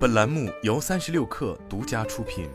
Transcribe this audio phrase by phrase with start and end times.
[0.00, 2.48] 本栏目由三十六氪独家出品。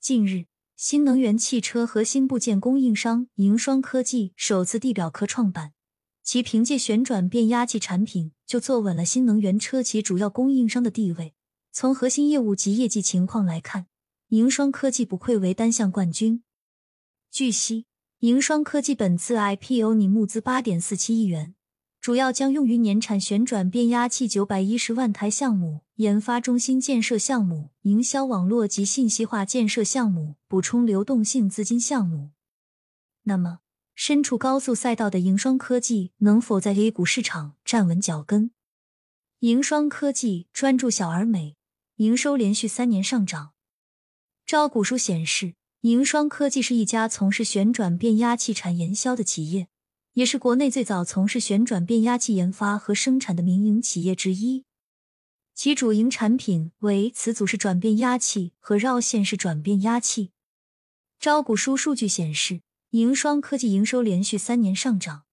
[0.00, 5.74] 近日，新能源汽车核心部件供应商银双科技首次地表科创板，
[6.22, 11.34] 其凭借旋转变压器产品就坐稳了新能源车企主要供应商的地位。
[11.72, 13.84] 从核心业务及业绩情况来看，
[14.28, 16.42] 银双科技不愧为单项冠军。
[17.30, 17.84] 据悉，
[18.20, 21.54] 银双科技本次 IPO 拟募资八点四七亿元。
[22.04, 32.32] 主要将用于年产旋转变压器九百一十万台项目、研发中心建设项目、营销网络及信息化建设项目、补充流动性资金项目。
[33.22, 33.60] 那么，
[33.94, 38.50] 身处高速赛道的银双科技能否在 A 股市场站稳脚跟？
[39.38, 41.56] 银双科技专注小而美，
[41.96, 43.52] 营收连续三年上涨。
[44.44, 49.68] 招股书显示，银双科技是一家从事旋转变压器产研销的企业。
[50.14, 54.64] 也是国内最早从事旋转变压器研发和生产的民营企业之一。
[55.54, 60.30] 其主营产品为磁阻式转变压器和绕线式转变压器。
[61.18, 65.24] 招股书数据显示，银双科技营收连续三年上涨，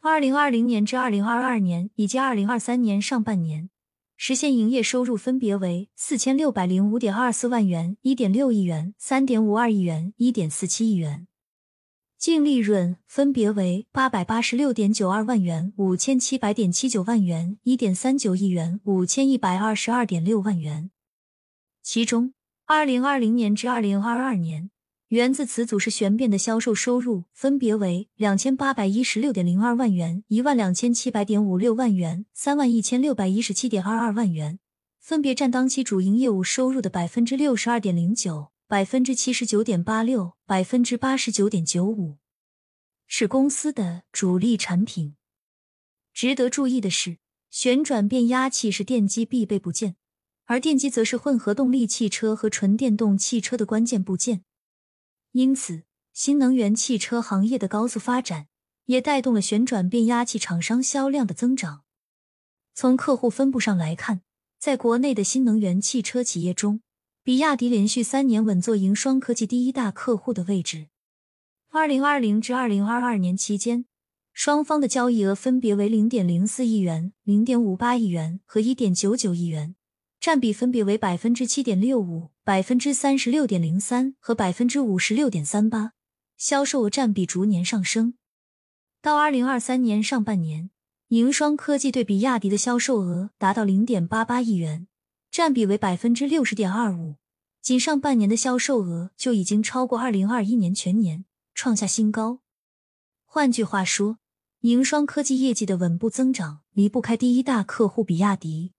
[0.00, 3.70] 二零二零年至二零二二年以及二零二三年上半年
[4.16, 11.28] 实现营业收入分别为四千六百零五点二四万元、一点六亿元、三点五二亿元、一点四七亿元。
[12.22, 20.92] 净利润分别为八百八十六点九二万元、五千七百点七九万元、一点三九亿元、五千一百二十二点六万元。
[21.82, 22.32] 其中，
[22.64, 24.70] 二零二零年至二零二二年，
[25.08, 34.60] 源自磁阻式玄变的销售收入分别为两千八百一十六点零二万元、一万两千七百点五六万元、三万一千六百一十七点二二万元，
[35.00, 38.51] 分别占当期主营业务收入的百分之六十二点零九。
[38.72, 42.16] 百分之七十九点八六，百分之八十九点九五，
[43.06, 45.14] 是公司的主力产品。
[46.14, 47.18] 值得注意的是，
[47.50, 49.96] 旋转变压器是电机必备部件，
[50.46, 54.42] 而电机则是混合动力汽车和纯电动汽车的关键部件。
[55.32, 55.82] 因此，
[56.14, 58.46] 新能源汽车行业的高速发展，
[58.86, 61.82] 也带动了旋转变压器厂商销量的增长。
[62.72, 64.22] 从客户分布上来看，
[64.58, 66.80] 在国内的新能源汽车企业中，
[67.24, 70.88] 比亚迪连续三年稳坐银双科技第一大客户的位置。
[71.70, 73.84] 二零二零至二零二二年期间，
[74.32, 79.76] 双方的交易额分别为零点零四亿元、零点五八亿元和一点九九亿元，
[80.18, 85.92] 占比分别为百分之七点六五、百分之三十六点零三和百分之五十六点三八，
[86.36, 88.14] 销售额占比逐年上升。
[89.00, 90.70] 到二零二三年上半年，
[91.10, 94.88] 银双科技对比亚迪的销售额达到零点八八亿元。
[95.32, 97.16] 占比为百分之六十点二五，
[97.62, 102.40] 仅上半年的销售额就已经超过二零二一年全年，创下新高。
[103.24, 104.18] 换句话说，
[104.60, 108.72] 银双科技业绩的稳步增长离不开第一大客户比亚迪。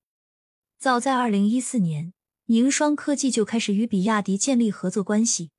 [0.77, 2.13] 早在二零一四年，
[2.45, 5.49] 银双科技就开始与比亚迪建立合作关系，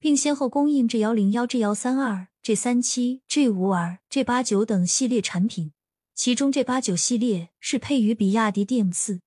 [0.00, 5.70] 并先后供应 G 幺零幺、G 幺三二、G 三七、G 五二、G 八九等系列产品，
[6.16, 9.20] 其中 G 八九系列是配于比亚迪 DM 四。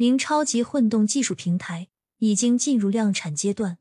[0.00, 1.88] 零超级混动技术平台
[2.20, 3.76] 已经进入量产阶段。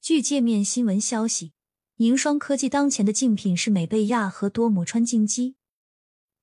[0.00, 1.54] 据界面新闻消息，
[1.96, 5.56] 银双科技当前的竞品是美贝亚和多摩川精机，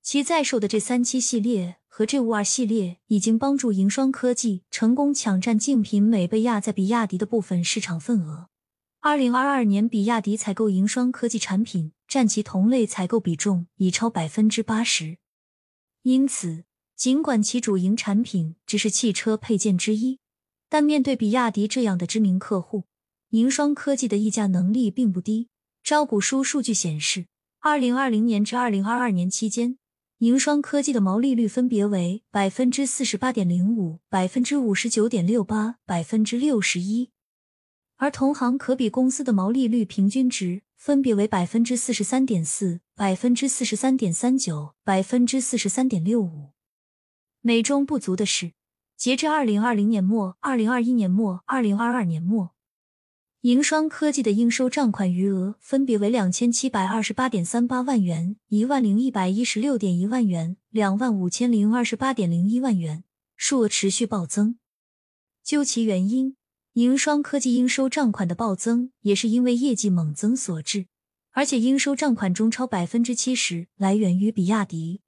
[0.02, 8.50] 其在售的这三七系列和这五二系列已经帮助银双科技成功抢占竞品美贝亚在比亚迪的部分市场份额。
[9.00, 15.16] 二零二二年，比亚迪采购银双科技产品占其同类采购比重已超百分之八十，
[16.02, 16.64] 因此。
[17.02, 20.20] 尽管其主营产品只是汽车配件之一，
[20.68, 22.84] 但面对比亚迪这样的知名客户，
[23.30, 25.48] 银双科技的议价能力并不低。
[25.82, 27.26] 招股书数据显示，
[27.58, 29.78] 二零二零年至二零二二年期间，
[30.18, 37.10] 银双科技的毛利率分别为百分之四十八点零五、百分之五十九点六八、百分之六十一，
[37.96, 46.52] 而同行可比公司的毛利率平均值分别为百分之四十三点四、百分之四十三点三九、百分之四十三点六五。
[47.44, 48.52] 美中不足的是，
[48.96, 52.54] 截至二零二零年末、二零二一年末、二零二二年末，
[53.40, 63.02] 盈双科技的应收账款余额分别为两千七百二十八点三八万元、一万零一百一十六点一万元、两万五千零二十八点零一万元，
[63.36, 64.60] 数额持续暴增。
[65.42, 66.36] 究其原因，
[66.74, 70.86] 盈双科技应收账款的暴增也是因为业绩猛增所致，
[71.32, 75.00] 而且应收账款中超百分之七十来源于比亚迪。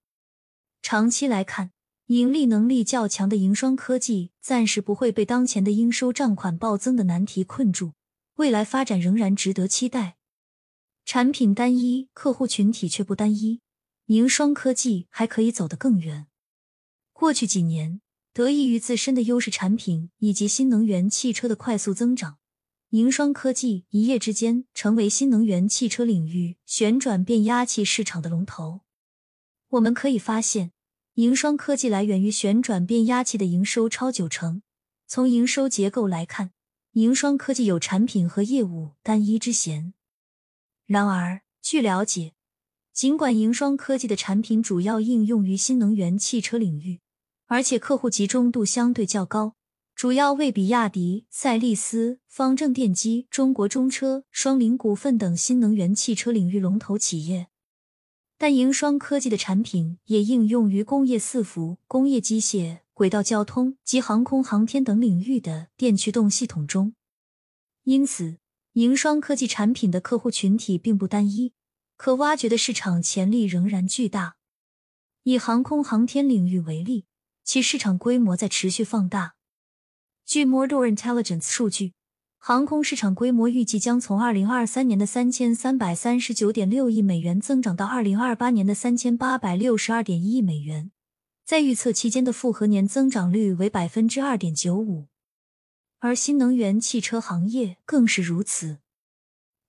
[0.83, 1.71] 长期来看，
[2.09, 7.93] 盈利能力较强的盈双科技暂时不会被当前的应收账款暴增的难题困住，
[8.35, 10.19] 未来发展仍然值得期待。
[11.07, 13.63] 产品单一，客户群体却不单一。
[14.09, 16.27] 盈双科技还可以走得更远。
[17.15, 18.03] 过去几年，
[18.35, 22.37] 得益于自身的优势产品以及新能源汽车的快速增长，
[22.91, 28.83] 盈双科技一夜之间成为新能源汽车领域旋转变压器市场的龙头。
[29.71, 30.73] 我们可以发现，
[31.15, 34.63] 银双科技来源于旋转变压器的营收超九成。
[35.07, 36.51] 从营收结构来看，
[36.95, 39.95] 银双科技有产品和业务单一之嫌。
[40.87, 42.33] 然而，据了解，
[42.93, 47.01] 尽管银双科技的产品主要应用于新能源汽车领域，
[47.47, 49.55] 而且客户集中度相对较高，
[49.95, 57.47] 主要为比亚迪、赛力斯、方正电机、中国中车、双菱股份等新能源汽车领域龙头企业。
[58.45, 66.95] 但银双科技的产品也应用于工业伺服、工业机械、轨道交通及航空航天等领域的电驱动系统中，
[67.85, 68.37] 因此，
[68.75, 71.55] 银双科技产品的客户群体并不单一，
[71.97, 74.37] 可挖掘的市场潜力仍然巨大。
[75.23, 77.07] 以航空航天领域为例，
[77.43, 79.37] 其市场规模在持续放大。
[80.27, 81.95] 据 Mordor Intelligence 数据。
[82.47, 90.91] 航空市场规模预计将从二零二三年的三千三百三十九点六亿美元增长到二零二八年的三千八百六十二点一亿美元，
[91.47, 95.07] 在预测期间的复合年增长率为百分之二点九五。
[96.01, 98.81] 而新能源汽车行业更是如此。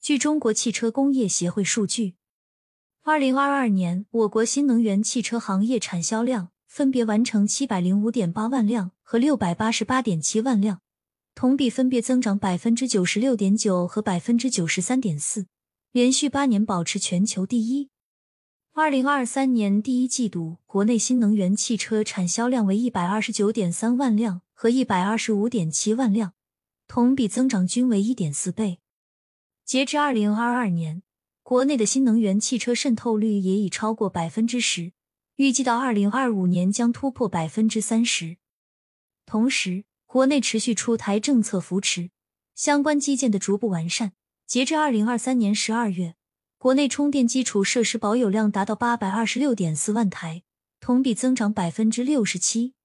[0.02, 2.16] 据中国汽车工业协会数据，
[3.04, 10.82] 二零二二年我国新能源汽车行业产销量分别完成七百零五点八万辆和六百八十八点七万辆。
[11.36, 15.48] 同比分别增长百分之九十六点九和百分之九十三点四，
[15.92, 17.90] 连续八年保持全球第一。
[18.72, 26.32] 二零二三年第一季度，国内新能源汽车产销量为一百二十九点三万辆和一百二十五点七万辆，
[26.88, 28.80] 同比增长均为一点四倍。
[29.66, 31.04] 截至二零二二年，
[31.44, 34.94] 国内的新能源汽车渗透率也已超过百分之十，
[35.36, 38.38] 预计到二零二五年将突破百分之三十。
[39.26, 39.84] 同时，
[40.16, 42.10] 国内持续出台政策扶持，
[42.56, 44.14] 相关基建的逐步完善。
[44.48, 46.16] 截至二零二三年十二月，
[46.58, 50.44] 国内充电基础设施保有量达到八百二十六点四万台，
[50.80, 52.76] 同比增长百分之六十七。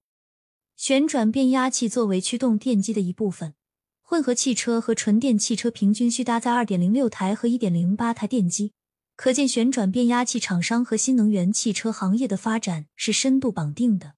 [0.75, 3.53] 旋转变压器作为驱动电机的一部分，
[4.01, 8.73] 混合汽车和纯电汽车平均需搭载二点零六台和一点零八台电机，
[9.15, 14.15] 可见旋转变压器厂商和新能源汽车行业的发展是深度绑定的。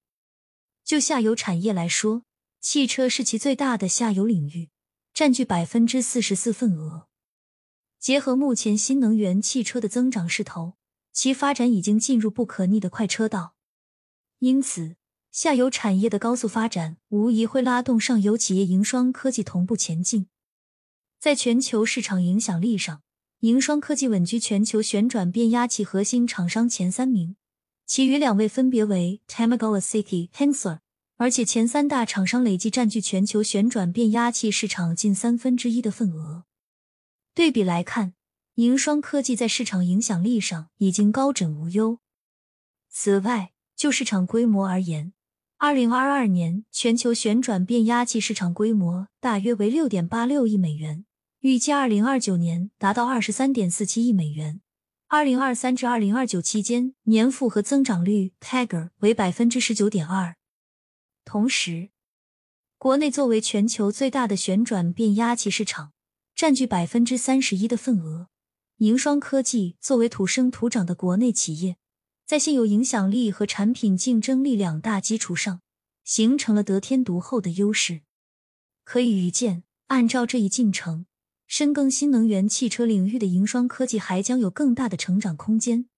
[0.84, 2.24] 就下游产业来说，
[2.64, 4.70] 汽车是其最大的下游领域，
[5.12, 7.08] 占据百分之四十四份额。
[8.00, 10.72] 结合目前新能源汽车的增长势头，
[11.12, 13.54] 其发展已经进入不可逆的快车道。
[14.38, 14.96] 因此，
[15.30, 20.28] 下游产业的高速发展无疑会拉动上游企业银双科技同步前进。
[21.20, 23.02] 在全球市场影响力上，
[23.40, 27.36] 银双科技稳居全球旋转变压器核心厂商前三名，
[27.84, 30.78] 其余两位分别为 Tamagolasiki、Hensler。
[31.16, 36.44] 而且前三大厂商累计占据全球旋转变压器市场近三分之一的份额。
[37.34, 38.14] 对比来看，
[38.54, 42.00] 银双科技在市场影响力上已经高枕无忧。
[42.88, 45.12] 此外，就市场规模而言，
[45.58, 51.04] 二零二二年全球旋转变压器市场规模大约为六点八六亿美元，
[51.40, 54.60] 预计二零二九年达到二十三点四七亿美元。
[55.08, 60.36] 二零二三至二零二九期间年复合增长率 （CAGR） 为百分之十九点二。
[61.34, 61.88] 同时，
[62.78, 65.92] 国内作为全球最大的旋转变压器市场，
[66.32, 68.28] 占据百分之三十一的份额。
[68.76, 71.76] 银双科技作为土生土长的国内企业，
[72.24, 75.60] 在现有影响力和产品竞争力两大基础上，
[76.04, 78.02] 形成了得天独厚的优势。
[78.84, 81.06] 可以预见，按照这一进程，
[81.48, 85.88] 深耕新能源汽车领域的银双科技还将有更大的成长空间。